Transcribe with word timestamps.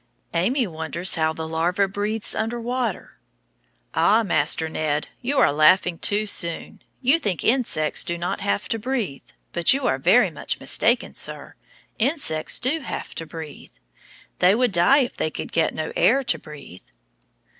Amy 0.33 0.65
wonders 0.65 1.13
how 1.13 1.31
the 1.31 1.47
larva 1.47 1.87
breathes 1.87 2.33
under 2.33 2.59
water. 2.59 3.19
Ah, 3.93 4.23
Master 4.23 4.67
Ned, 4.67 5.09
you 5.21 5.37
are 5.37 5.51
laughing 5.51 5.99
too 5.99 6.25
soon. 6.25 6.81
You 7.03 7.19
think 7.19 7.43
insects 7.43 8.03
do 8.03 8.17
not 8.17 8.39
have 8.41 8.67
to 8.69 8.79
breathe, 8.79 9.21
but 9.53 9.73
you 9.75 9.85
are 9.85 9.99
very 9.99 10.31
much 10.31 10.59
mistaken, 10.59 11.13
sir. 11.13 11.53
Insects 11.99 12.59
do 12.59 12.79
have 12.79 13.13
to 13.13 13.27
breathe. 13.27 13.73
They 14.39 14.55
would 14.55 14.71
die 14.71 15.01
if 15.01 15.15
they 15.17 15.29
could 15.29 15.51
get 15.51 15.71
no 15.71 15.93
air 15.95 16.23
to 16.23 16.39
breathe. 16.39 16.81